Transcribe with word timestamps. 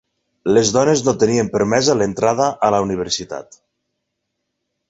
Les 0.57 0.71
dones 0.77 1.03
no 1.07 1.13
tenien 1.25 1.51
permesa 1.57 1.97
l'entrada 1.99 2.49
a 2.69 2.73
la 2.77 2.83
Universitat. 2.87 3.63